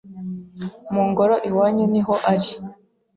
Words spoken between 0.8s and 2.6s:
Mu ngoro iwanyu niho ari